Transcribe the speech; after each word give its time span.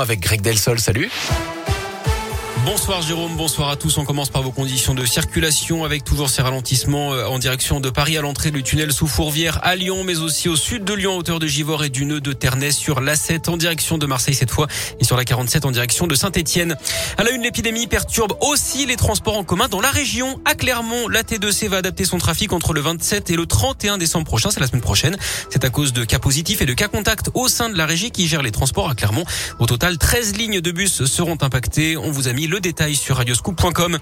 Avec 0.00 0.20
Greg 0.20 0.40
Delsol, 0.42 0.78
salut. 0.78 1.10
Bonsoir 2.70 3.00
Jérôme, 3.00 3.34
bonsoir 3.34 3.70
à 3.70 3.76
tous. 3.76 3.96
On 3.96 4.04
commence 4.04 4.28
par 4.28 4.42
vos 4.42 4.50
conditions 4.50 4.92
de 4.92 5.06
circulation 5.06 5.86
avec 5.86 6.04
toujours 6.04 6.28
ces 6.28 6.42
ralentissements 6.42 7.14
euh, 7.14 7.24
en 7.24 7.38
direction 7.38 7.80
de 7.80 7.88
Paris 7.88 8.18
à 8.18 8.20
l'entrée 8.20 8.50
du 8.50 8.62
tunnel 8.62 8.92
sous 8.92 9.06
Fourvière 9.06 9.58
à 9.62 9.74
Lyon, 9.74 10.04
mais 10.04 10.18
aussi 10.18 10.50
au 10.50 10.56
sud 10.56 10.84
de 10.84 10.92
Lyon, 10.92 11.16
hauteur 11.16 11.38
de 11.38 11.46
Givors 11.46 11.82
et 11.82 11.88
du 11.88 12.04
nœud 12.04 12.20
de 12.20 12.34
Ternay 12.34 12.70
sur 12.70 13.00
l'A7 13.00 13.48
en 13.48 13.56
direction 13.56 13.96
de 13.96 14.04
Marseille 14.04 14.34
cette 14.34 14.50
fois 14.50 14.66
et 15.00 15.04
sur 15.04 15.16
la 15.16 15.24
47 15.24 15.64
en 15.64 15.70
direction 15.70 16.06
de 16.06 16.14
Saint-Etienne. 16.14 16.76
À 17.16 17.24
la 17.24 17.30
une, 17.30 17.40
l'épidémie 17.40 17.86
perturbe 17.86 18.34
aussi 18.42 18.84
les 18.84 18.96
transports 18.96 19.38
en 19.38 19.44
commun 19.44 19.68
dans 19.68 19.80
la 19.80 19.90
région. 19.90 20.38
À 20.44 20.54
Clermont, 20.54 21.08
la 21.08 21.22
T2C 21.22 21.68
va 21.68 21.78
adapter 21.78 22.04
son 22.04 22.18
trafic 22.18 22.52
entre 22.52 22.74
le 22.74 22.82
27 22.82 23.30
et 23.30 23.36
le 23.36 23.46
31 23.46 23.96
décembre 23.96 24.26
prochain, 24.26 24.50
c'est 24.50 24.60
la 24.60 24.66
semaine 24.66 24.82
prochaine. 24.82 25.16
C'est 25.48 25.64
à 25.64 25.70
cause 25.70 25.94
de 25.94 26.04
cas 26.04 26.18
positifs 26.18 26.60
et 26.60 26.66
de 26.66 26.74
cas 26.74 26.88
contacts 26.88 27.30
au 27.32 27.48
sein 27.48 27.70
de 27.70 27.78
la 27.78 27.86
régie 27.86 28.10
qui 28.10 28.28
gère 28.28 28.42
les 28.42 28.52
transports 28.52 28.90
à 28.90 28.94
Clermont. 28.94 29.24
Au 29.58 29.64
total, 29.64 29.96
13 29.96 30.36
lignes 30.36 30.60
de 30.60 30.70
bus 30.70 31.06
seront 31.06 31.38
impactées. 31.40 31.96
On 31.96 32.10
vous 32.10 32.28
a 32.28 32.34
mis 32.34 32.46
le 32.46 32.57
détail 32.60 32.94
sur 32.94 33.16
radioscoop.com. 33.16 33.98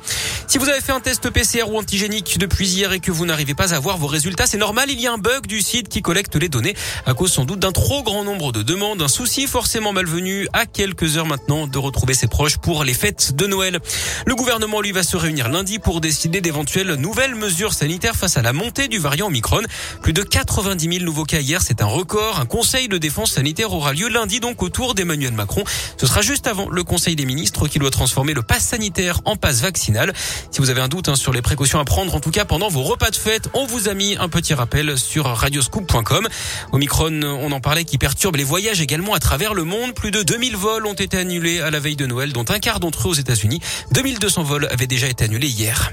Si 0.48 0.58
vous 0.58 0.68
avez 0.68 0.80
fait 0.80 0.92
un 0.92 1.00
test 1.00 1.28
PCR 1.28 1.64
ou 1.68 1.76
antigénique 1.76 2.38
depuis 2.38 2.68
hier 2.68 2.92
et 2.92 3.00
que 3.00 3.10
vous 3.10 3.26
n'arrivez 3.26 3.54
pas 3.54 3.74
à 3.74 3.80
voir 3.80 3.98
vos 3.98 4.06
résultats, 4.06 4.46
c'est 4.46 4.58
normal, 4.58 4.88
il 4.90 5.00
y 5.00 5.08
a 5.08 5.12
un 5.12 5.18
bug 5.18 5.46
du 5.46 5.60
site 5.60 5.88
qui 5.88 6.02
collecte 6.02 6.36
les 6.36 6.48
données 6.48 6.76
à 7.04 7.14
cause 7.14 7.32
sans 7.32 7.44
doute 7.44 7.58
d'un 7.58 7.72
trop 7.72 8.04
grand 8.04 8.22
nombre 8.22 8.52
de 8.52 8.62
demandes, 8.62 9.02
un 9.02 9.08
souci 9.08 9.48
forcément 9.48 9.92
malvenu 9.92 10.46
à 10.52 10.64
quelques 10.64 11.16
heures 11.16 11.26
maintenant 11.26 11.66
de 11.66 11.78
retrouver 11.78 12.14
ses 12.14 12.28
proches 12.28 12.58
pour 12.58 12.84
les 12.84 12.94
fêtes 12.94 13.34
de 13.34 13.46
Noël. 13.48 13.80
Le 14.24 14.34
gouvernement 14.36 14.80
lui 14.80 14.92
va 14.92 15.02
se 15.02 15.16
réunir 15.16 15.48
lundi 15.48 15.80
pour 15.80 16.00
décider 16.00 16.40
d'éventuelles 16.40 16.94
nouvelles 16.94 17.34
mesures 17.34 17.74
sanitaires 17.74 18.14
face 18.14 18.36
à 18.36 18.42
la 18.42 18.52
montée 18.52 18.86
du 18.86 18.98
variant 18.98 19.26
Omicron. 19.26 19.62
Plus 20.00 20.12
de 20.12 20.22
90 20.22 20.98
000 20.98 21.04
nouveaux 21.04 21.24
cas 21.24 21.40
hier, 21.40 21.60
c'est 21.60 21.82
un 21.82 21.86
record. 21.86 22.38
Un 22.38 22.46
conseil 22.46 22.86
de 22.86 22.98
défense 22.98 23.32
sanitaire 23.32 23.72
aura 23.72 23.92
lieu 23.92 24.08
lundi 24.08 24.38
donc 24.38 24.62
autour 24.62 24.94
d'Emmanuel 24.94 25.32
Macron. 25.32 25.64
Ce 25.96 26.06
sera 26.06 26.22
juste 26.22 26.46
avant 26.46 26.68
le 26.70 26.84
conseil 26.84 27.16
des 27.16 27.26
ministres 27.26 27.66
qui 27.66 27.80
doit 27.80 27.90
transformer 27.90 28.32
le 28.32 28.42
pass 28.42 28.62
sanitaire 28.62 29.20
en 29.24 29.34
passe 29.34 29.60
vaccinal. 29.60 30.12
Si 30.50 30.60
vous 30.60 30.70
avez 30.70 30.80
un 30.80 30.88
doute 30.88 31.08
hein, 31.08 31.16
sur 31.16 31.32
les 31.32 31.42
précautions 31.42 31.78
à 31.78 31.84
prendre, 31.84 32.14
en 32.14 32.20
tout 32.20 32.30
cas 32.30 32.44
pendant 32.44 32.68
vos 32.68 32.82
repas 32.82 33.10
de 33.10 33.16
fête, 33.16 33.48
on 33.54 33.66
vous 33.66 33.88
a 33.88 33.94
mis 33.94 34.16
un 34.16 34.28
petit 34.28 34.54
rappel 34.54 34.98
sur 34.98 35.26
radioscoop.com. 35.26 36.28
Omicron, 36.72 37.22
on 37.22 37.52
en 37.52 37.60
parlait, 37.60 37.84
qui 37.84 37.98
perturbe 37.98 38.36
les 38.36 38.44
voyages 38.44 38.80
également 38.80 39.14
à 39.14 39.18
travers 39.18 39.54
le 39.54 39.64
monde. 39.64 39.94
Plus 39.94 40.10
de 40.10 40.22
2000 40.22 40.56
vols 40.56 40.86
ont 40.86 40.94
été 40.94 41.18
annulés 41.18 41.60
à 41.60 41.70
la 41.70 41.80
veille 41.80 41.96
de 41.96 42.06
Noël, 42.06 42.32
dont 42.32 42.44
un 42.48 42.58
quart 42.58 42.80
d'entre 42.80 43.08
eux 43.08 43.10
aux 43.10 43.14
États-Unis. 43.14 43.60
2200 43.92 44.42
vols 44.42 44.68
avaient 44.70 44.86
déjà 44.86 45.08
été 45.08 45.24
annulés 45.24 45.48
hier. 45.48 45.92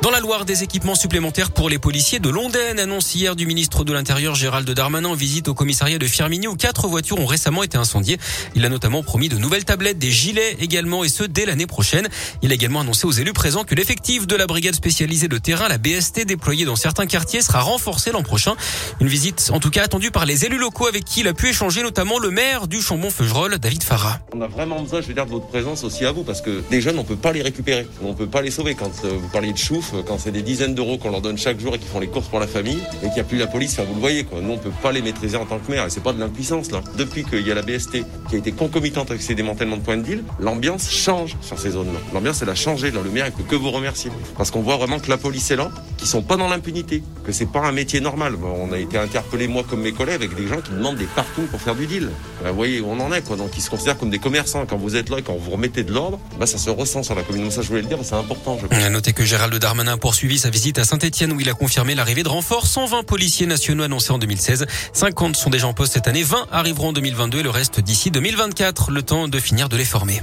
Dans 0.00 0.10
la 0.10 0.20
Loire, 0.20 0.44
des 0.44 0.62
équipements 0.62 0.94
supplémentaires 0.94 1.50
pour 1.50 1.68
les 1.68 1.80
policiers 1.80 2.20
de 2.20 2.28
Londaine, 2.28 2.78
annonce 2.78 3.16
hier 3.16 3.34
du 3.34 3.46
ministre 3.46 3.82
de 3.82 3.92
l'Intérieur 3.92 4.36
Gérald 4.36 4.70
Darmanin 4.70 5.08
en 5.08 5.14
visite 5.14 5.48
au 5.48 5.54
commissariat 5.54 5.98
de 5.98 6.06
Firminy 6.06 6.46
où 6.46 6.54
quatre 6.54 6.86
voitures 6.86 7.18
ont 7.18 7.26
récemment 7.26 7.64
été 7.64 7.76
incendiées. 7.76 8.16
Il 8.54 8.64
a 8.64 8.68
notamment 8.68 9.02
promis 9.02 9.28
de 9.28 9.36
nouvelles 9.36 9.64
tablettes, 9.64 9.98
des 9.98 10.12
gilets 10.12 10.56
également 10.60 11.02
et 11.02 11.08
ce 11.08 11.24
dès 11.24 11.46
l'année 11.46 11.66
prochaine. 11.66 12.08
Il 12.42 12.52
a 12.52 12.54
également 12.54 12.80
annoncé 12.80 13.08
aux 13.08 13.10
élus 13.10 13.32
présents 13.32 13.64
que 13.64 13.74
l'effectif 13.74 14.28
de 14.28 14.36
la 14.36 14.46
brigade 14.46 14.76
spécialisée 14.76 15.26
de 15.26 15.36
terrain, 15.36 15.66
la 15.66 15.78
BST 15.78 16.24
déployée 16.24 16.64
dans 16.64 16.76
certains 16.76 17.06
quartiers 17.06 17.42
sera 17.42 17.60
renforcé 17.60 18.12
l'an 18.12 18.22
prochain. 18.22 18.54
Une 19.00 19.08
visite 19.08 19.50
en 19.52 19.58
tout 19.58 19.70
cas 19.70 19.82
attendue 19.82 20.12
par 20.12 20.26
les 20.26 20.44
élus 20.44 20.58
locaux 20.58 20.86
avec 20.86 21.04
qui 21.04 21.20
il 21.20 21.28
a 21.28 21.34
pu 21.34 21.48
échanger 21.48 21.82
notamment 21.82 22.20
le 22.20 22.30
maire 22.30 22.68
du 22.68 22.80
Chambon-Feugerolles, 22.80 23.58
David 23.58 23.82
Farah. 23.82 24.20
On 24.32 24.40
a 24.42 24.46
vraiment 24.46 24.80
besoin, 24.80 25.00
je 25.00 25.08
veux 25.08 25.14
dire, 25.14 25.26
de 25.26 25.32
votre 25.32 25.48
présence 25.48 25.82
aussi 25.82 26.04
à 26.04 26.12
vous 26.12 26.22
parce 26.22 26.40
que 26.40 26.62
les 26.70 26.80
jeunes, 26.80 27.00
on 27.00 27.04
peut 27.04 27.16
pas 27.16 27.32
les 27.32 27.42
récupérer. 27.42 27.88
On 28.00 28.14
peut 28.14 28.28
pas 28.28 28.42
les 28.42 28.52
sauver 28.52 28.76
quand 28.76 28.92
euh, 29.04 29.10
vous 29.20 29.28
parliez 29.28 29.52
de 29.52 29.58
chouf, 29.58 29.87
quand 30.06 30.18
c'est 30.18 30.30
des 30.30 30.42
dizaines 30.42 30.74
d'euros 30.74 30.98
qu'on 30.98 31.10
leur 31.10 31.20
donne 31.20 31.38
chaque 31.38 31.60
jour 31.60 31.74
et 31.74 31.78
qu'ils 31.78 31.88
font 31.88 32.00
les 32.00 32.08
courses 32.08 32.28
pour 32.28 32.40
la 32.40 32.46
famille 32.46 32.80
et 33.02 33.06
qu'il 33.06 33.14
n'y 33.14 33.20
a 33.20 33.24
plus 33.24 33.38
la 33.38 33.46
police, 33.46 33.78
vous 33.78 33.94
le 33.94 34.00
voyez 34.00 34.24
quoi. 34.24 34.40
Nous 34.40 34.52
on 34.52 34.58
peut 34.58 34.70
pas 34.82 34.92
les 34.92 35.02
maîtriser 35.02 35.36
en 35.36 35.46
tant 35.46 35.58
que 35.58 35.70
maire 35.70 35.86
et 35.86 35.90
c'est 35.90 36.02
pas 36.02 36.12
de 36.12 36.20
l'impuissance 36.20 36.70
là. 36.70 36.80
Depuis 36.96 37.24
qu'il 37.24 37.46
y 37.46 37.50
a 37.50 37.54
la 37.54 37.62
BST 37.62 38.04
qui 38.28 38.34
a 38.34 38.38
été 38.38 38.52
concomitante 38.52 39.10
avec 39.10 39.22
ces 39.22 39.34
démantèlements 39.34 39.76
de 39.76 39.82
points 39.82 39.96
de 39.96 40.02
deal, 40.02 40.24
l'ambiance 40.40 40.90
change 40.90 41.36
sur 41.40 41.58
ces 41.58 41.70
zones-là. 41.70 41.98
L'ambiance 42.14 42.42
elle 42.42 42.50
a 42.50 42.54
changé 42.54 42.90
là. 42.90 43.00
Le 43.02 43.10
maire 43.10 43.26
il 43.26 43.32
peut 43.32 43.48
que 43.48 43.56
vous 43.56 43.70
remercier 43.70 44.10
parce 44.36 44.50
qu'on 44.50 44.62
voit 44.62 44.76
vraiment 44.76 44.98
que 44.98 45.10
la 45.10 45.18
police 45.18 45.50
est 45.50 45.56
là, 45.56 45.70
qu'ils 45.96 46.08
sont 46.08 46.22
pas 46.22 46.36
dans 46.36 46.48
l'impunité, 46.48 47.02
que 47.24 47.32
c'est 47.32 47.50
pas 47.50 47.60
un 47.60 47.72
métier 47.72 48.00
normal. 48.00 48.36
on 48.42 48.72
a 48.72 48.78
été 48.78 48.98
interpellé 48.98 49.48
moi 49.48 49.64
comme 49.68 49.82
mes 49.82 49.92
collègues 49.92 50.16
avec 50.16 50.34
des 50.34 50.46
gens 50.46 50.60
qui 50.60 50.72
demandent 50.72 50.96
des 50.96 51.06
partout 51.06 51.42
pour 51.50 51.60
faire 51.60 51.74
du 51.74 51.86
deal. 51.86 52.10
vous 52.44 52.54
voyez 52.54 52.80
où 52.80 52.86
on 52.88 53.00
en 53.00 53.12
est 53.12 53.22
quoi. 53.22 53.36
Donc 53.36 53.56
ils 53.56 53.62
se 53.62 53.70
considèrent 53.70 53.98
comme 53.98 54.10
des 54.10 54.18
commerçants 54.18 54.66
quand 54.66 54.76
vous 54.76 54.96
êtes 54.96 55.10
là 55.10 55.18
et 55.18 55.22
quand 55.22 55.34
vous 55.34 55.50
remettez 55.50 55.82
de 55.82 55.92
l'ordre, 55.92 56.18
bah, 56.38 56.46
ça 56.46 56.58
se 56.58 56.70
ressent 56.70 57.02
sur 57.02 57.14
la 57.14 57.22
commune. 57.22 57.50
Ça 57.50 57.62
je 57.62 57.68
voulais 57.68 57.82
le 57.82 57.88
dire, 57.88 57.98
c'est 58.02 58.14
important. 58.14 58.58
Je 58.58 58.76
a 58.76 58.90
noté 58.90 59.12
que 59.12 59.24
Gérald 59.24 59.54
Darmanin 59.54 59.77
a 59.86 59.96
poursuivi 59.96 60.38
sa 60.38 60.50
visite 60.50 60.78
à 60.78 60.84
saint 60.84 60.98
etienne 60.98 61.32
où 61.32 61.40
il 61.40 61.48
a 61.48 61.54
confirmé 61.54 61.94
l'arrivée 61.94 62.22
de 62.22 62.28
renforts. 62.28 62.66
120 62.66 63.04
policiers 63.04 63.46
nationaux 63.46 63.84
annoncés 63.84 64.12
en 64.12 64.18
2016. 64.18 64.66
50 64.92 65.36
sont 65.36 65.50
déjà 65.50 65.66
en 65.66 65.74
poste 65.74 65.92
cette 65.92 66.08
année. 66.08 66.22
20 66.22 66.48
arriveront 66.50 66.88
en 66.88 66.92
2022 66.92 67.40
et 67.40 67.42
le 67.42 67.50
reste 67.50 67.80
d'ici 67.80 68.10
2024. 68.10 68.90
Le 68.90 69.02
temps 69.02 69.28
de 69.28 69.38
finir 69.38 69.68
de 69.68 69.76
les 69.76 69.84
former. 69.84 70.22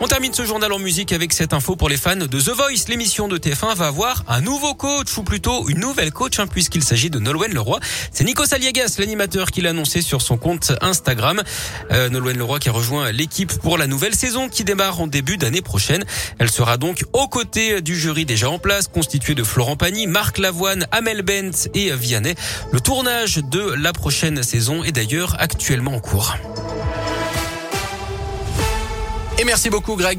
On 0.00 0.08
termine 0.08 0.34
ce 0.34 0.44
journal 0.44 0.72
en 0.72 0.78
musique 0.78 1.12
avec 1.12 1.32
cette 1.32 1.52
info 1.52 1.76
pour 1.76 1.88
les 1.88 1.96
fans 1.96 2.16
de 2.16 2.26
The 2.26 2.50
Voice. 2.50 2.88
L'émission 2.88 3.28
de 3.28 3.38
TF1 3.38 3.74
va 3.76 3.86
avoir 3.86 4.24
un 4.28 4.40
nouveau 4.40 4.74
coach, 4.74 5.16
ou 5.16 5.22
plutôt 5.22 5.68
une 5.68 5.78
nouvelle 5.78 6.12
coach, 6.12 6.38
hein, 6.40 6.46
puisqu'il 6.46 6.82
s'agit 6.82 7.10
de 7.10 7.18
Nolwenn 7.20 7.54
Leroy. 7.54 7.78
C'est 8.10 8.24
Nico 8.24 8.44
Saliegas, 8.44 8.96
l'animateur, 8.98 9.50
qui 9.50 9.62
l'a 9.62 9.70
annoncé 9.70 10.02
sur 10.02 10.20
son 10.20 10.36
compte 10.36 10.72
Instagram. 10.80 11.42
Euh, 11.92 12.08
Nolwenn 12.10 12.36
Leroy 12.36 12.58
qui 12.58 12.68
a 12.68 12.72
rejoint 12.72 13.12
l'équipe 13.12 13.52
pour 13.60 13.78
la 13.78 13.86
nouvelle 13.86 14.14
saison 14.14 14.48
qui 14.48 14.64
démarre 14.64 15.00
en 15.00 15.06
début 15.06 15.36
d'année 15.36 15.62
prochaine. 15.62 16.04
Elle 16.38 16.50
sera 16.50 16.76
donc 16.76 17.04
aux 17.12 17.28
côtés 17.28 17.80
du 17.80 17.96
jury 17.96 18.24
déjà 18.24 18.50
en 18.50 18.58
place, 18.58 18.88
constitué 18.88 19.34
de 19.34 19.44
Florent 19.44 19.76
Pagny, 19.76 20.06
Marc 20.08 20.38
Lavoine, 20.38 20.86
Amel 20.90 21.22
Bent 21.22 21.68
et 21.72 21.92
Vianney. 21.92 22.34
Le 22.72 22.80
tournage 22.80 23.36
de 23.36 23.60
la 23.60 23.92
prochaine 23.92 24.42
saison 24.42 24.82
est 24.82 24.92
d'ailleurs 24.92 25.36
actuellement 25.38 25.94
en 25.94 26.00
cours. 26.00 26.34
Merci 29.44 29.68
beaucoup 29.70 29.94
Greg. 29.96 30.12